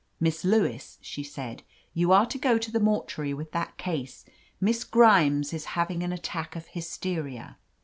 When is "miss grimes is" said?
4.59-5.65